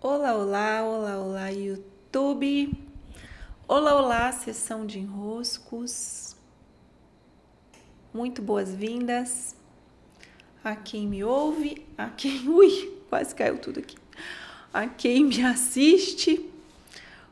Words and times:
Olá, 0.00 0.32
olá, 0.32 0.84
olá, 0.84 1.18
olá, 1.18 1.48
YouTube. 1.48 2.72
Olá, 3.66 3.96
olá, 3.96 4.30
sessão 4.30 4.86
de 4.86 5.00
enroscos. 5.00 6.36
Muito 8.14 8.40
boas-vindas 8.40 9.56
a 10.62 10.76
quem 10.76 11.04
me 11.04 11.24
ouve, 11.24 11.84
a 11.98 12.10
quem. 12.10 12.46
Ui, 12.48 12.96
quase 13.08 13.34
caiu 13.34 13.58
tudo 13.58 13.80
aqui. 13.80 13.96
A 14.72 14.86
quem 14.86 15.24
me 15.24 15.42
assiste. 15.44 16.48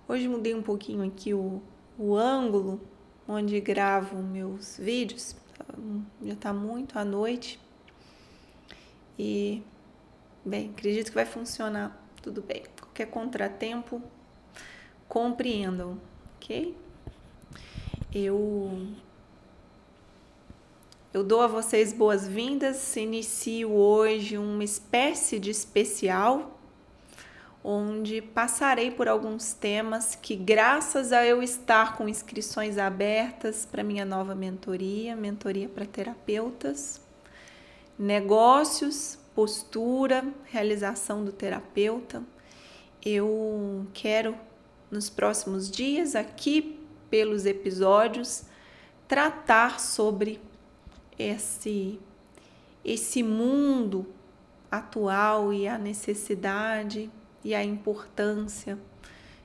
Hoje 0.09 0.27
mudei 0.27 0.53
um 0.53 0.63
pouquinho 0.63 1.07
aqui 1.07 1.33
o, 1.33 1.63
o 1.97 2.17
ângulo 2.17 2.81
onde 3.29 3.61
gravo 3.61 4.21
meus 4.21 4.77
vídeos. 4.77 5.37
Já 6.21 6.35
tá 6.35 6.53
muito 6.53 6.99
à 6.99 7.05
noite. 7.05 7.61
E, 9.17 9.63
bem, 10.45 10.71
acredito 10.71 11.11
que 11.11 11.15
vai 11.15 11.27
funcionar 11.27 12.06
tudo 12.27 12.43
bem. 12.43 12.65
Qualquer 12.81 13.07
contratempo, 13.07 14.03
compreendam, 15.09 15.97
ok? 16.35 16.77
Eu 18.13 18.89
eu 21.15 21.23
dou 21.23 21.41
a 21.41 21.47
vocês 21.47 21.93
boas-vindas. 21.93 22.97
Inicio 22.97 23.71
hoje 23.71 24.37
uma 24.37 24.65
espécie 24.65 25.39
de 25.39 25.53
especial 25.53 26.59
onde 27.63 28.21
passarei 28.21 28.91
por 28.91 29.07
alguns 29.07 29.53
temas 29.53 30.17
que, 30.17 30.35
graças 30.35 31.13
a 31.13 31.25
eu 31.25 31.41
estar 31.41 31.97
com 31.97 32.09
inscrições 32.09 32.77
abertas 32.77 33.65
para 33.65 33.85
minha 33.85 34.05
nova 34.05 34.35
mentoria, 34.35 35.15
mentoria 35.15 35.69
para 35.69 35.87
terapeutas, 35.87 37.01
negócios, 37.97 39.17
postura, 39.37 40.27
realização 40.47 41.23
do 41.23 41.31
terapeuta. 41.31 42.23
Eu 43.05 43.87
quero 43.93 44.35
nos 44.91 45.11
próximos 45.11 45.71
dias 45.71 46.17
aqui 46.17 46.81
pelos 47.11 47.45
episódios 47.45 48.45
tratar 49.07 49.79
sobre 49.79 50.41
esse 51.19 52.01
esse 52.83 53.23
mundo 53.23 54.07
atual 54.71 55.53
e 55.53 55.69
a 55.69 55.77
necessidade 55.77 57.11
e 57.45 57.55
a 57.55 57.63
importância 57.63 58.79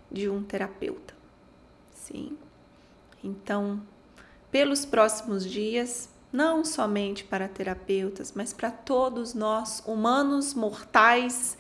de 0.10 0.30
um 0.30 0.42
terapeuta. 0.42 1.14
Sim. 1.92 2.38
Então, 3.22 3.82
pelos 4.52 4.86
próximos 4.86 5.44
dias, 5.44 6.08
não 6.32 6.64
somente 6.64 7.24
para 7.24 7.48
terapeutas, 7.48 8.32
mas 8.34 8.54
para 8.54 8.72
todos 8.72 9.34
nós, 9.34 9.84
humanos 9.86 10.54
mortais, 10.54 11.58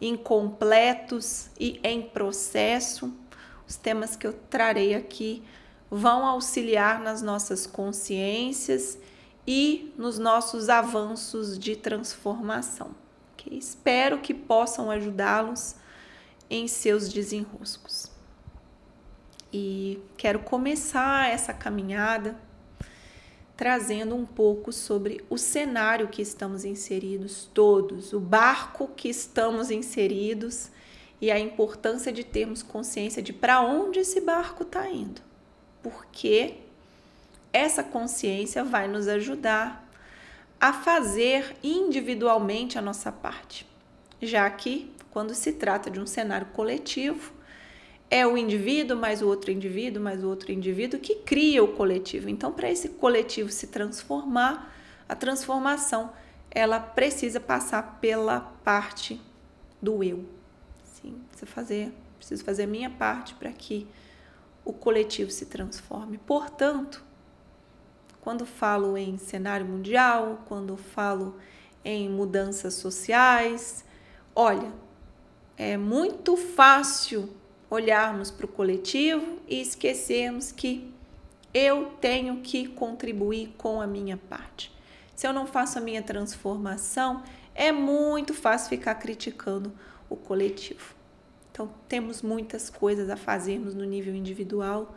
incompletos 0.00 1.48
e 1.58 1.80
em 1.82 2.02
processo. 2.02 3.12
Os 3.66 3.76
temas 3.76 4.14
que 4.14 4.26
eu 4.26 4.32
trarei 4.32 4.94
aqui 4.94 5.42
vão 5.90 6.26
auxiliar 6.26 7.00
nas 7.00 7.22
nossas 7.22 7.66
consciências 7.66 8.98
e 9.46 9.92
nos 9.96 10.18
nossos 10.18 10.68
avanços 10.68 11.58
de 11.58 11.76
transformação. 11.76 12.90
Okay? 13.32 13.58
Espero 13.58 14.20
que 14.20 14.32
possam 14.32 14.90
ajudá-los 14.90 15.76
em 16.48 16.68
seus 16.68 17.08
desenroscos. 17.08 18.10
E 19.52 20.02
quero 20.16 20.40
começar 20.40 21.30
essa 21.30 21.52
caminhada 21.52 22.36
trazendo 23.56 24.14
um 24.14 24.26
pouco 24.26 24.72
sobre 24.72 25.24
o 25.30 25.38
cenário 25.38 26.08
que 26.08 26.22
estamos 26.22 26.64
inseridos 26.64 27.48
todos, 27.54 28.12
o 28.12 28.18
barco 28.18 28.88
que 28.88 29.08
estamos 29.08 29.70
inseridos 29.70 30.70
e 31.20 31.30
a 31.30 31.38
importância 31.38 32.12
de 32.12 32.24
termos 32.24 32.62
consciência 32.62 33.22
de 33.22 33.32
para 33.32 33.60
onde 33.60 34.00
esse 34.00 34.20
barco 34.20 34.64
está 34.64 34.90
indo. 34.90 35.22
Porque 35.82 36.56
essa 37.52 37.84
consciência 37.84 38.64
vai 38.64 38.88
nos 38.88 39.06
ajudar 39.06 39.88
a 40.60 40.72
fazer 40.72 41.56
individualmente 41.62 42.78
a 42.78 42.82
nossa 42.82 43.12
parte, 43.12 43.66
já 44.20 44.50
que 44.50 44.92
quando 45.10 45.34
se 45.34 45.52
trata 45.52 45.90
de 45.90 46.00
um 46.00 46.06
cenário 46.06 46.48
coletivo, 46.48 47.32
é 48.10 48.26
o 48.26 48.36
indivíduo 48.36 48.96
mais 48.96 49.22
o 49.22 49.26
outro 49.26 49.50
indivíduo 49.50 50.02
mais 50.02 50.22
o 50.22 50.28
outro 50.28 50.52
indivíduo 50.52 51.00
que 51.00 51.16
cria 51.16 51.62
o 51.64 51.68
coletivo. 51.68 52.28
Então, 52.28 52.52
para 52.52 52.70
esse 52.70 52.90
coletivo 52.90 53.50
se 53.50 53.68
transformar, 53.68 54.72
a 55.08 55.14
transformação 55.14 56.12
ela 56.50 56.78
precisa 56.78 57.40
passar 57.40 57.98
pela 58.00 58.40
parte 58.40 59.20
do 59.82 60.02
eu. 60.04 60.24
Sim, 60.84 61.20
precisa 61.28 61.50
fazer, 61.50 61.92
preciso 62.18 62.44
fazer 62.44 62.62
a 62.62 62.66
minha 62.68 62.88
parte 62.88 63.34
para 63.34 63.52
que 63.52 63.86
o 64.64 64.72
coletivo 64.72 65.30
se 65.30 65.46
transforme. 65.46 66.18
Portanto, 66.18 67.04
quando 68.20 68.46
falo 68.46 68.96
em 68.96 69.18
cenário 69.18 69.66
mundial, 69.66 70.44
quando 70.46 70.76
falo 70.76 71.36
em 71.84 72.08
mudanças 72.08 72.74
sociais, 72.74 73.84
olha, 74.34 74.72
é 75.56 75.76
muito 75.76 76.36
fácil 76.36 77.28
olharmos 77.70 78.30
para 78.30 78.46
o 78.46 78.48
coletivo 78.48 79.38
e 79.48 79.60
esquecermos 79.60 80.52
que 80.52 80.92
eu 81.52 81.92
tenho 82.00 82.40
que 82.40 82.66
contribuir 82.68 83.54
com 83.56 83.80
a 83.80 83.86
minha 83.86 84.16
parte. 84.16 84.72
Se 85.14 85.26
eu 85.26 85.32
não 85.32 85.46
faço 85.46 85.78
a 85.78 85.80
minha 85.80 86.02
transformação, 86.02 87.22
é 87.54 87.70
muito 87.70 88.34
fácil 88.34 88.70
ficar 88.70 88.96
criticando 88.96 89.72
o 90.10 90.16
coletivo. 90.16 90.94
Então, 91.52 91.72
temos 91.88 92.20
muitas 92.20 92.68
coisas 92.68 93.08
a 93.08 93.16
fazermos 93.16 93.74
no 93.74 93.84
nível 93.84 94.14
individual 94.14 94.92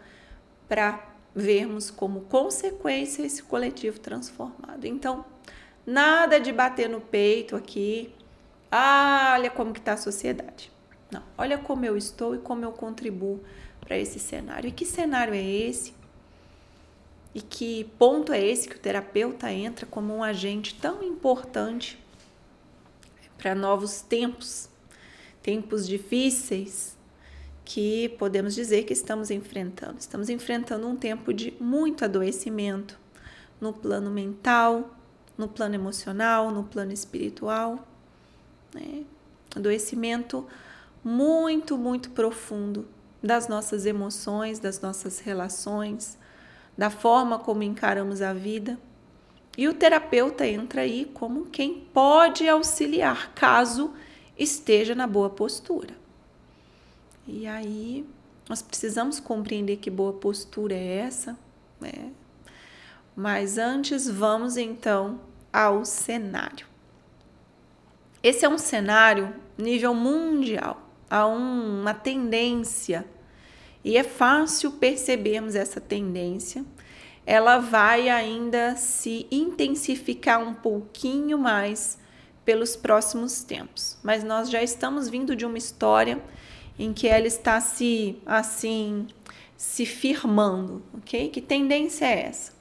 para 0.67 1.07
vermos 1.35 1.91
como 1.91 2.21
consequência 2.21 3.21
esse 3.21 3.43
coletivo 3.43 3.99
transformado. 3.99 4.85
Então, 4.85 5.23
nada 5.85 6.39
de 6.39 6.51
bater 6.51 6.89
no 6.89 6.99
peito 6.99 7.55
aqui. 7.55 8.11
Ah, 8.71 9.35
olha 9.35 9.51
como 9.51 9.71
que 9.71 9.79
está 9.79 9.93
a 9.93 9.97
sociedade. 9.97 10.71
Não, 11.11 11.23
olha 11.37 11.57
como 11.57 11.85
eu 11.85 11.95
estou 11.95 12.35
e 12.35 12.39
como 12.39 12.65
eu 12.65 12.71
contribuo 12.71 13.39
para 13.79 13.97
esse 13.97 14.19
cenário. 14.19 14.67
E 14.67 14.71
que 14.71 14.85
cenário 14.85 15.33
é 15.33 15.43
esse? 15.43 15.93
E 17.33 17.41
que 17.41 17.85
ponto 17.97 18.33
é 18.33 18.43
esse 18.43 18.67
que 18.67 18.75
o 18.75 18.79
terapeuta 18.79 19.51
entra 19.51 19.85
como 19.85 20.13
um 20.13 20.23
agente 20.23 20.75
tão 20.75 21.03
importante 21.03 21.97
para 23.37 23.53
novos 23.53 24.01
tempos, 24.01 24.69
tempos 25.41 25.87
difíceis 25.87 26.97
que 27.63 28.09
podemos 28.17 28.55
dizer 28.55 28.83
que 28.83 28.93
estamos 28.93 29.29
enfrentando. 29.29 29.99
Estamos 29.99 30.29
enfrentando 30.29 30.87
um 30.87 30.95
tempo 30.95 31.33
de 31.33 31.53
muito 31.59 32.03
adoecimento 32.03 32.97
no 33.59 33.73
plano 33.73 34.09
mental, 34.09 34.95
no 35.37 35.47
plano 35.47 35.75
emocional, 35.75 36.49
no 36.49 36.63
plano 36.63 36.91
espiritual. 36.91 37.85
Né? 38.73 39.03
Adoecimento 39.55 40.47
muito, 41.03 41.77
muito 41.77 42.11
profundo 42.11 42.87
das 43.21 43.47
nossas 43.47 43.85
emoções, 43.85 44.59
das 44.59 44.81
nossas 44.81 45.19
relações, 45.19 46.17
da 46.77 46.89
forma 46.89 47.39
como 47.39 47.63
encaramos 47.63 48.21
a 48.21 48.33
vida. 48.33 48.79
E 49.57 49.67
o 49.67 49.73
terapeuta 49.73 50.45
entra 50.45 50.81
aí 50.81 51.05
como 51.13 51.47
quem 51.47 51.81
pode 51.93 52.47
auxiliar, 52.47 53.33
caso 53.33 53.93
esteja 54.37 54.93
na 54.93 55.07
boa 55.07 55.29
postura. 55.29 55.95
E 57.27 57.47
aí 57.47 58.07
nós 58.47 58.61
precisamos 58.61 59.19
compreender 59.19 59.77
que 59.77 59.89
boa 59.89 60.13
postura 60.13 60.75
é 60.75 60.97
essa, 60.97 61.37
né? 61.81 62.11
Mas 63.15 63.57
antes 63.57 64.07
vamos 64.07 64.57
então 64.57 65.19
ao 65.51 65.83
cenário. 65.83 66.67
Esse 68.21 68.45
é 68.45 68.49
um 68.49 68.59
cenário 68.59 69.33
nível 69.57 69.93
mundial 69.93 70.86
a 71.09 71.25
uma 71.25 71.93
tendência, 71.93 73.05
e 73.83 73.97
é 73.97 74.03
fácil 74.03 74.71
percebermos 74.71 75.55
essa 75.55 75.79
tendência, 75.79 76.65
ela 77.25 77.59
vai 77.59 78.09
ainda 78.09 78.75
se 78.75 79.27
intensificar 79.29 80.41
um 80.41 80.53
pouquinho 80.53 81.37
mais 81.37 81.97
pelos 82.45 82.75
próximos 82.77 83.43
tempos. 83.43 83.97
Mas 84.01 84.23
nós 84.23 84.49
já 84.49 84.63
estamos 84.63 85.09
vindo 85.09 85.35
de 85.35 85.45
uma 85.45 85.57
história 85.57 86.21
em 86.79 86.93
que 86.93 87.07
ela 87.07 87.27
está 87.27 87.59
se 87.59 88.17
assim 88.25 89.07
se 89.57 89.85
firmando, 89.85 90.83
ok? 90.93 91.29
Que 91.29 91.41
tendência 91.41 92.05
é 92.05 92.27
essa? 92.27 92.53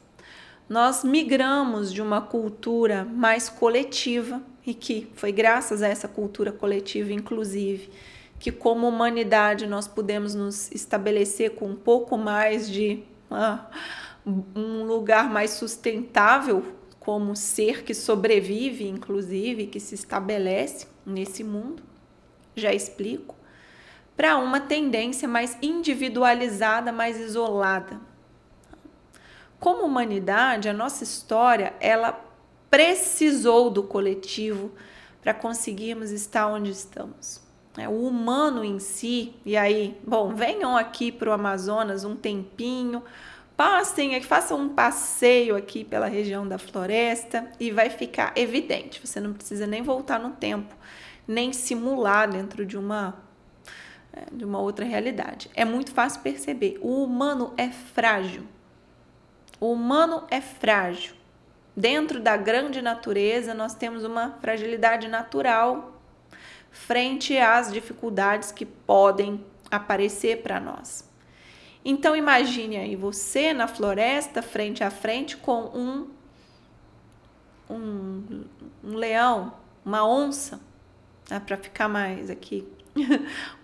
Nós 0.69 1.05
migramos 1.05 1.93
de 1.93 2.03
uma 2.03 2.21
cultura 2.21 3.05
mais 3.05 3.49
coletiva 3.49 4.43
e 4.67 4.75
que 4.75 5.07
foi 5.15 5.31
graças 5.31 5.83
a 5.83 5.89
essa 5.89 6.09
cultura 6.09 6.51
coletiva, 6.51 7.13
inclusive, 7.13 7.91
que 8.39 8.53
como 8.53 8.89
humanidade 8.89 9.67
nós 9.67 9.89
podemos 9.89 10.35
nos 10.35 10.71
estabelecer 10.73 11.55
com 11.55 11.67
um 11.67 11.77
pouco 11.77 12.17
mais 12.19 12.69
de 12.69 13.03
ah, 13.31 13.67
um 14.27 14.85
lugar 14.85 15.31
mais 15.31 15.51
sustentável 15.51 16.75
como 16.99 17.37
ser 17.37 17.85
que 17.85 17.95
sobrevive, 17.95 18.89
inclusive, 18.89 19.69
que 19.69 19.79
se 19.79 19.95
estabelece 19.95 20.89
nesse 21.07 21.45
mundo, 21.45 21.81
já 22.57 22.73
explico, 22.73 23.37
para 24.17 24.37
uma 24.39 24.59
tendência 24.59 25.29
mais 25.29 25.57
individualizada, 25.63 26.91
mais 26.91 27.21
isolada. 27.21 28.01
Como 29.61 29.85
humanidade, 29.85 30.69
a 30.69 30.73
nossa 30.73 31.05
história, 31.05 31.75
ela 31.79 32.21
precisou 32.69 33.71
do 33.71 33.85
coletivo 33.85 34.73
para 35.23 35.33
conseguirmos 35.33 36.11
estar 36.11 36.49
onde 36.49 36.73
estamos. 36.73 37.46
É, 37.79 37.89
o 37.89 38.07
humano 38.07 38.65
em 38.65 38.79
si, 38.79 39.35
e 39.45 39.57
aí, 39.57 39.99
bom, 40.07 40.35
venham 40.35 40.77
aqui 40.77 41.13
para 41.13 41.29
o 41.29 41.33
Amazonas 41.33 42.05
um 42.05 42.17
tempinho, 42.17 43.03
passem 43.55 44.15
aqui, 44.15 44.27
façam 44.27 44.59
um 44.59 44.69
passeio 44.71 45.55
aqui 45.55 45.85
pela 45.85 46.07
região 46.07 46.49
da 46.49 46.59
floresta 46.59 47.51
e 47.61 47.71
vai 47.71 47.91
ficar 47.91 48.33
evidente. 48.35 49.01
Você 49.05 49.21
não 49.21 49.35
precisa 49.35 49.67
nem 49.67 49.83
voltar 49.83 50.19
no 50.19 50.31
tempo, 50.31 50.75
nem 51.29 51.53
simular 51.53 52.31
dentro 52.31 52.65
de 52.65 52.79
uma 52.79 53.15
é, 54.13 54.25
de 54.33 54.45
uma 54.45 54.59
outra 54.59 54.87
realidade. 54.87 55.51
É 55.55 55.65
muito 55.65 55.93
fácil 55.93 56.23
perceber. 56.23 56.79
O 56.81 57.05
humano 57.05 57.53
é 57.59 57.69
frágil. 57.69 58.45
O 59.61 59.73
humano 59.73 60.25
é 60.31 60.41
frágil. 60.41 61.15
Dentro 61.77 62.21
da 62.21 62.39
grande 62.39 62.81
natureza, 62.81 63.53
nós 63.53 63.75
temos 63.75 64.03
uma 64.03 64.39
fragilidade 64.41 65.09
natural 65.09 65.96
frente 66.77 67.37
às 67.39 67.73
dificuldades 67.73 68.53
que 68.53 68.67
podem 68.67 69.45
aparecer 69.71 70.43
para 70.43 70.61
nós. 70.61 71.09
Então 71.85 72.15
imagine 72.15 72.77
aí 72.77 72.95
você 72.95 73.53
na 73.53 73.67
floresta, 73.67 74.43
frente 74.43 74.85
a 74.85 74.91
frente, 74.91 75.37
com 75.37 75.71
um, 75.75 76.09
um, 77.71 78.45
um 78.85 78.95
leão, 78.95 79.55
uma 79.85 80.07
onça, 80.07 80.61
né, 81.31 81.41
para 81.41 81.57
ficar 81.57 81.89
mais 81.89 82.29
aqui 82.29 82.67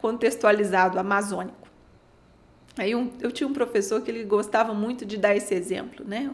contextualizado, 0.01 0.99
amazônico. 0.99 1.69
Aí 2.79 2.95
um, 2.95 3.13
eu 3.21 3.31
tinha 3.31 3.47
um 3.47 3.53
professor 3.53 4.01
que 4.01 4.11
ele 4.11 4.25
gostava 4.25 4.73
muito 4.73 5.05
de 5.05 5.19
dar 5.19 5.37
esse 5.37 5.55
exemplo, 5.55 6.05
né? 6.07 6.31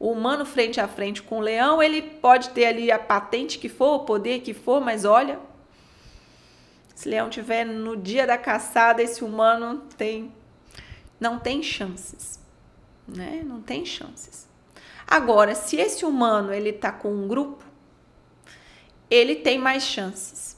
O 0.00 0.10
humano 0.10 0.44
frente 0.44 0.80
a 0.80 0.88
frente 0.88 1.22
com 1.22 1.38
o 1.38 1.40
leão, 1.40 1.82
ele 1.82 2.02
pode 2.02 2.50
ter 2.50 2.64
ali 2.64 2.90
a 2.90 2.98
patente 2.98 3.58
que 3.58 3.68
for, 3.68 3.96
o 3.96 4.00
poder 4.00 4.40
que 4.40 4.54
for, 4.54 4.80
mas 4.80 5.04
olha, 5.04 5.38
se 6.94 7.08
leão 7.08 7.28
tiver 7.28 7.64
no 7.64 7.96
dia 7.96 8.26
da 8.26 8.38
caçada, 8.38 9.02
esse 9.02 9.24
humano 9.24 9.82
tem 9.96 10.32
não 11.18 11.38
tem 11.38 11.62
chances, 11.62 12.40
né? 13.06 13.42
Não 13.46 13.62
tem 13.62 13.84
chances. 13.84 14.48
Agora, 15.06 15.54
se 15.54 15.76
esse 15.76 16.04
humano 16.04 16.52
ele 16.52 16.72
tá 16.72 16.90
com 16.90 17.12
um 17.12 17.28
grupo, 17.28 17.64
ele 19.08 19.36
tem 19.36 19.58
mais 19.58 19.84
chances. 19.84 20.56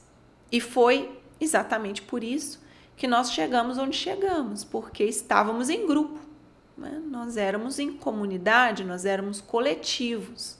E 0.51 0.59
foi 0.59 1.19
exatamente 1.39 2.01
por 2.01 2.23
isso 2.23 2.63
que 2.95 3.07
nós 3.07 3.31
chegamos 3.31 3.77
onde 3.77 3.95
chegamos, 3.95 4.63
porque 4.63 5.03
estávamos 5.03 5.69
em 5.69 5.85
grupo. 5.85 6.19
Né? 6.77 7.01
Nós 7.05 7.37
éramos 7.37 7.79
em 7.79 7.91
comunidade, 7.93 8.83
nós 8.83 9.05
éramos 9.05 9.41
coletivos. 9.41 10.57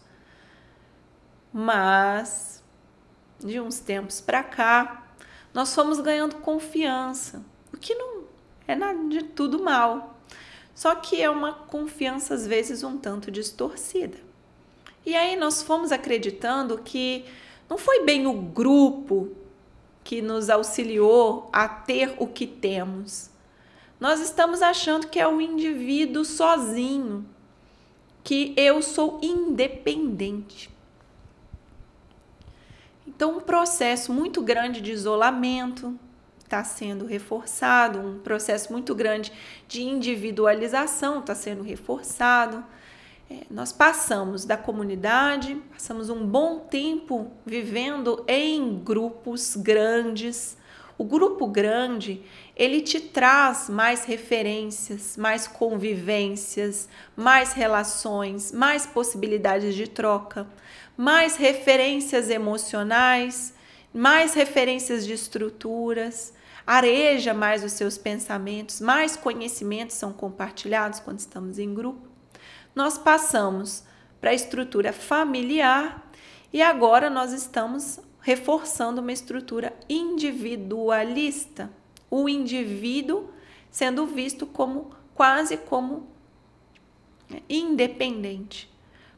Mas 1.51 2.63
de 3.39 3.59
uns 3.59 3.79
tempos 3.79 4.19
para 4.19 4.43
cá, 4.43 5.04
nós 5.55 5.73
fomos 5.73 6.01
ganhando 6.01 6.35
confiança, 6.35 7.41
o 7.73 7.77
que 7.77 7.95
não 7.95 8.25
é 8.67 8.75
nada 8.75 9.07
de 9.07 9.23
tudo 9.23 9.63
mal. 9.63 10.19
Só 10.75 10.93
que 10.95 11.21
é 11.21 11.29
uma 11.29 11.53
confiança 11.53 12.33
às 12.33 12.45
vezes 12.45 12.83
um 12.83 12.97
tanto 12.97 13.31
distorcida. 13.31 14.17
E 15.05 15.15
aí 15.15 15.37
nós 15.37 15.63
fomos 15.63 15.93
acreditando 15.93 16.79
que 16.79 17.23
não 17.69 17.77
foi 17.77 18.03
bem 18.03 18.27
o 18.27 18.33
grupo 18.33 19.31
que 20.03 20.21
nos 20.21 20.49
auxiliou 20.49 21.49
a 21.53 21.69
ter 21.69 22.13
o 22.17 22.27
que 22.27 22.45
temos. 22.45 23.29
Nós 23.97 24.19
estamos 24.19 24.61
achando 24.61 25.07
que 25.07 25.21
é 25.21 25.25
o 25.25 25.39
indivíduo 25.39 26.25
sozinho, 26.25 27.25
que 28.25 28.53
eu 28.57 28.81
sou 28.81 29.21
independente. 29.23 30.69
Então, 33.15 33.37
um 33.37 33.39
processo 33.39 34.11
muito 34.11 34.41
grande 34.41 34.81
de 34.81 34.91
isolamento 34.91 35.97
está 36.43 36.63
sendo 36.63 37.05
reforçado, 37.05 37.99
um 37.99 38.19
processo 38.19 38.71
muito 38.71 38.93
grande 38.93 39.31
de 39.67 39.81
individualização 39.81 41.19
está 41.19 41.33
sendo 41.33 41.63
reforçado. 41.63 42.63
É, 43.31 43.43
nós 43.49 43.71
passamos 43.71 44.43
da 44.45 44.57
comunidade, 44.57 45.55
passamos 45.71 46.09
um 46.09 46.27
bom 46.27 46.59
tempo 46.59 47.31
vivendo 47.45 48.23
em 48.27 48.77
grupos 48.77 49.55
grandes. 49.55 50.57
O 50.97 51.03
grupo 51.03 51.45
grande, 51.47 52.21
ele 52.55 52.81
te 52.81 52.99
traz 52.99 53.69
mais 53.69 54.05
referências, 54.05 55.17
mais 55.17 55.45
convivências, 55.47 56.87
mais 57.15 57.53
relações, 57.53 58.51
mais 58.51 58.85
possibilidades 58.85 59.75
de 59.75 59.87
troca 59.87 60.47
mais 60.97 61.35
referências 61.35 62.29
emocionais, 62.29 63.53
mais 63.93 64.33
referências 64.33 65.05
de 65.05 65.13
estruturas, 65.13 66.33
areja 66.65 67.33
mais 67.33 67.63
os 67.63 67.73
seus 67.73 67.97
pensamentos, 67.97 68.81
mais 68.81 69.15
conhecimentos 69.15 69.95
são 69.95 70.11
compartilhados 70.11 70.99
quando 70.99 71.19
estamos 71.19 71.59
em 71.59 71.73
grupo. 71.73 72.07
Nós 72.73 72.97
passamos 72.97 73.83
para 74.19 74.31
a 74.31 74.33
estrutura 74.33 74.91
familiar 74.91 76.09
e 76.51 76.61
agora 76.61 77.09
nós 77.09 77.31
estamos 77.31 77.99
reforçando 78.25 79.01
uma 79.01 79.13
estrutura 79.13 79.71
individualista, 79.87 81.71
o 82.09 82.27
indivíduo 82.27 83.29
sendo 83.69 84.07
visto 84.07 84.47
como 84.47 84.89
quase 85.13 85.57
como 85.57 86.07
independente. 87.47 88.67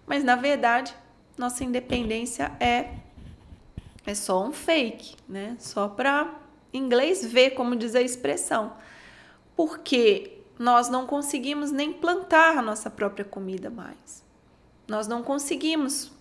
Mas 0.05 0.25
na 0.25 0.35
verdade, 0.35 0.93
nossa 1.37 1.63
independência 1.63 2.51
é 2.59 2.95
é 4.05 4.13
só 4.13 4.45
um 4.45 4.51
fake, 4.51 5.15
né? 5.27 5.55
Só 5.57 5.87
para 5.87 6.41
inglês 6.73 7.25
ver 7.25 7.51
como 7.51 7.77
diz 7.77 7.95
a 7.95 8.01
expressão. 8.01 8.73
Porque 9.55 10.41
nós 10.59 10.89
não 10.89 11.07
conseguimos 11.07 11.71
nem 11.71 11.93
plantar 11.93 12.57
a 12.57 12.61
nossa 12.61 12.89
própria 12.89 13.23
comida 13.23 13.69
mais. 13.69 14.21
Nós 14.85 15.07
não 15.07 15.23
conseguimos 15.23 16.11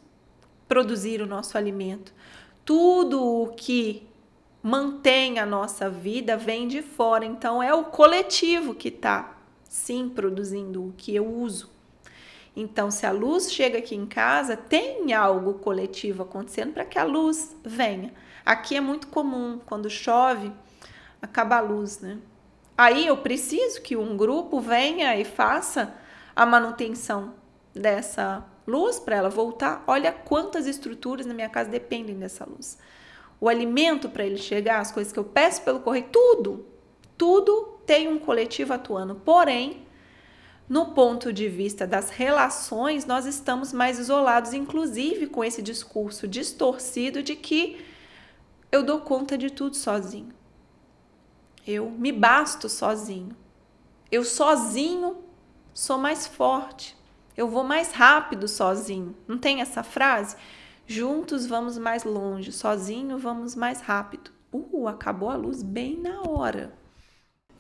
produzir 0.68 1.20
o 1.20 1.26
nosso 1.26 1.58
alimento. 1.58 2.14
Tudo 2.66 3.24
o 3.24 3.54
que 3.54 4.06
mantém 4.62 5.38
a 5.38 5.46
nossa 5.46 5.88
vida 5.88 6.36
vem 6.36 6.68
de 6.68 6.82
fora. 6.82 7.24
Então 7.24 7.62
é 7.62 7.72
o 7.72 7.84
coletivo 7.84 8.74
que 8.74 8.88
está 8.88 9.38
sim 9.68 10.08
produzindo 10.08 10.88
o 10.88 10.92
que 10.92 11.14
eu 11.14 11.26
uso. 11.26 11.70
Então, 12.56 12.90
se 12.90 13.04
a 13.04 13.12
luz 13.12 13.52
chega 13.52 13.78
aqui 13.78 13.94
em 13.94 14.06
casa, 14.06 14.56
tem 14.56 15.12
algo 15.12 15.54
coletivo 15.54 16.22
acontecendo 16.22 16.72
para 16.72 16.86
que 16.86 16.98
a 16.98 17.04
luz 17.04 17.54
venha. 17.62 18.14
Aqui 18.44 18.74
é 18.76 18.80
muito 18.80 19.08
comum, 19.08 19.60
quando 19.66 19.90
chove, 19.90 20.50
acaba 21.20 21.58
a 21.58 21.60
luz, 21.60 22.00
né? 22.00 22.18
Aí 22.76 23.06
eu 23.06 23.18
preciso 23.18 23.82
que 23.82 23.94
um 23.94 24.16
grupo 24.16 24.58
venha 24.58 25.14
e 25.16 25.24
faça 25.24 25.94
a 26.34 26.46
manutenção 26.46 27.34
dessa 27.74 28.44
luz 28.66 28.98
para 28.98 29.16
ela 29.16 29.28
voltar. 29.28 29.84
Olha 29.86 30.12
quantas 30.12 30.66
estruturas 30.66 31.26
na 31.26 31.34
minha 31.34 31.48
casa 31.48 31.70
dependem 31.70 32.18
dessa 32.18 32.44
luz. 32.44 32.78
O 33.40 33.48
alimento 33.48 34.08
para 34.08 34.24
ele 34.24 34.38
chegar, 34.38 34.80
as 34.80 34.90
coisas 34.90 35.12
que 35.12 35.18
eu 35.18 35.24
peço 35.24 35.62
pelo 35.62 35.80
correio, 35.80 36.08
tudo, 36.10 36.66
tudo 37.16 37.78
tem 37.86 38.08
um 38.08 38.18
coletivo 38.18 38.72
atuando. 38.72 39.14
Porém, 39.14 39.86
no 40.68 40.86
ponto 40.86 41.32
de 41.32 41.48
vista 41.48 41.86
das 41.86 42.10
relações, 42.10 43.04
nós 43.04 43.26
estamos 43.26 43.72
mais 43.72 43.98
isolados, 43.98 44.52
inclusive 44.52 45.28
com 45.28 45.44
esse 45.44 45.62
discurso 45.62 46.26
distorcido 46.26 47.22
de 47.22 47.36
que 47.36 47.84
eu 48.72 48.82
dou 48.82 49.00
conta 49.00 49.38
de 49.38 49.50
tudo 49.50 49.76
sozinho. 49.76 50.34
Eu 51.66 51.90
me 51.90 52.10
basto 52.10 52.68
sozinho. 52.68 53.36
Eu 54.10 54.24
sozinho 54.24 55.18
sou 55.72 55.98
mais 55.98 56.26
forte. 56.26 56.96
Eu 57.36 57.48
vou 57.48 57.62
mais 57.62 57.92
rápido 57.92 58.48
sozinho. 58.48 59.14
Não 59.28 59.36
tem 59.36 59.60
essa 59.60 59.82
frase? 59.82 60.36
Juntos 60.86 61.46
vamos 61.46 61.76
mais 61.76 62.04
longe, 62.04 62.52
sozinho 62.52 63.18
vamos 63.18 63.54
mais 63.54 63.80
rápido. 63.80 64.30
Uh, 64.52 64.86
acabou 64.88 65.28
a 65.28 65.36
luz 65.36 65.62
bem 65.62 65.98
na 66.00 66.22
hora. 66.22 66.72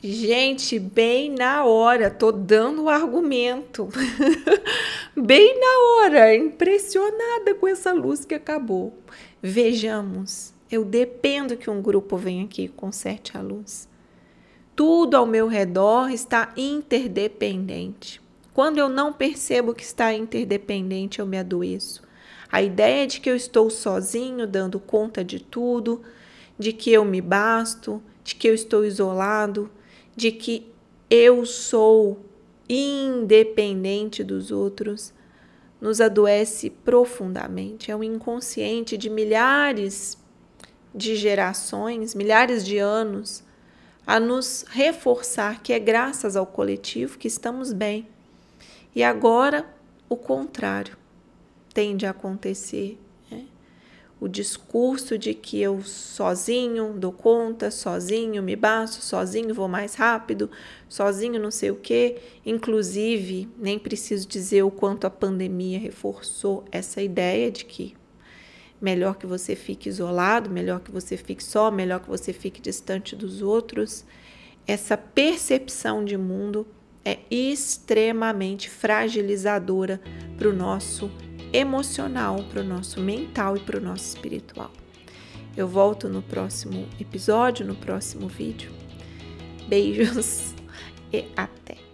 Gente, 0.02 0.78
bem 0.78 1.30
na 1.30 1.64
hora, 1.64 2.10
tô 2.10 2.30
dando 2.30 2.84
o 2.84 2.88
argumento. 2.88 3.88
bem 5.16 5.58
na 5.58 6.04
hora, 6.04 6.34
impressionada 6.34 7.54
com 7.54 7.66
essa 7.66 7.92
luz 7.92 8.24
que 8.24 8.34
acabou. 8.34 8.96
Vejamos, 9.42 10.54
eu 10.70 10.84
dependo 10.84 11.56
que 11.56 11.68
um 11.68 11.82
grupo 11.82 12.16
venha 12.16 12.44
aqui 12.44 12.64
e 12.64 12.68
conserte 12.68 13.36
a 13.36 13.40
luz. 13.40 13.88
Tudo 14.76 15.16
ao 15.16 15.26
meu 15.26 15.48
redor 15.48 16.10
está 16.10 16.52
interdependente. 16.56 18.20
Quando 18.56 18.78
eu 18.78 18.88
não 18.88 19.12
percebo 19.12 19.74
que 19.74 19.82
está 19.82 20.14
interdependente, 20.14 21.18
eu 21.18 21.26
me 21.26 21.36
adoeço. 21.36 22.02
A 22.50 22.62
ideia 22.62 23.06
de 23.06 23.20
que 23.20 23.28
eu 23.28 23.36
estou 23.36 23.68
sozinho, 23.68 24.46
dando 24.46 24.80
conta 24.80 25.22
de 25.22 25.38
tudo, 25.38 26.00
de 26.58 26.72
que 26.72 26.90
eu 26.90 27.04
me 27.04 27.20
basto, 27.20 28.02
de 28.24 28.34
que 28.34 28.48
eu 28.48 28.54
estou 28.54 28.82
isolado, 28.82 29.70
de 30.16 30.32
que 30.32 30.72
eu 31.10 31.44
sou 31.44 32.24
independente 32.66 34.24
dos 34.24 34.50
outros, 34.50 35.12
nos 35.78 36.00
adoece 36.00 36.70
profundamente. 36.70 37.90
É 37.90 37.94
o 37.94 38.02
inconsciente 38.02 38.96
de 38.96 39.10
milhares 39.10 40.16
de 40.94 41.14
gerações, 41.14 42.14
milhares 42.14 42.64
de 42.64 42.78
anos, 42.78 43.44
a 44.06 44.18
nos 44.18 44.64
reforçar 44.70 45.62
que 45.62 45.74
é 45.74 45.78
graças 45.78 46.36
ao 46.36 46.46
coletivo 46.46 47.18
que 47.18 47.28
estamos 47.28 47.70
bem. 47.74 48.15
E 48.96 49.04
agora 49.04 49.66
o 50.08 50.16
contrário 50.16 50.96
tende 51.74 52.06
a 52.06 52.10
acontecer 52.10 52.98
o 54.18 54.26
discurso 54.26 55.18
de 55.18 55.34
que 55.34 55.60
eu 55.60 55.82
sozinho 55.82 56.94
dou 56.94 57.12
conta, 57.12 57.70
sozinho 57.70 58.42
me 58.42 58.56
basto, 58.56 59.04
sozinho 59.04 59.54
vou 59.54 59.68
mais 59.68 59.94
rápido, 59.94 60.50
sozinho 60.88 61.38
não 61.38 61.50
sei 61.50 61.70
o 61.70 61.76
quê. 61.76 62.16
Inclusive, 62.46 63.46
nem 63.58 63.78
preciso 63.78 64.26
dizer 64.26 64.62
o 64.62 64.70
quanto 64.70 65.06
a 65.06 65.10
pandemia 65.10 65.78
reforçou 65.78 66.64
essa 66.72 67.02
ideia 67.02 67.50
de 67.50 67.66
que 67.66 67.94
melhor 68.80 69.16
que 69.16 69.26
você 69.26 69.54
fique 69.54 69.90
isolado, 69.90 70.48
melhor 70.48 70.80
que 70.80 70.90
você 70.90 71.18
fique 71.18 71.44
só, 71.44 71.70
melhor 71.70 72.00
que 72.00 72.08
você 72.08 72.32
fique 72.32 72.62
distante 72.62 73.14
dos 73.14 73.42
outros. 73.42 74.06
Essa 74.66 74.96
percepção 74.96 76.02
de 76.02 76.16
mundo 76.16 76.66
é 77.06 77.20
extremamente 77.30 78.68
fragilizadora 78.68 80.00
para 80.36 80.48
o 80.48 80.52
nosso 80.52 81.08
emocional, 81.52 82.42
para 82.50 82.62
o 82.62 82.64
nosso 82.64 83.00
mental 83.00 83.56
e 83.56 83.60
para 83.60 83.78
o 83.78 83.80
nosso 83.80 84.16
espiritual. 84.16 84.72
Eu 85.56 85.68
volto 85.68 86.08
no 86.08 86.20
próximo 86.20 86.88
episódio, 87.00 87.64
no 87.64 87.76
próximo 87.76 88.26
vídeo. 88.26 88.72
Beijos 89.68 90.52
e 91.12 91.26
até! 91.36 91.85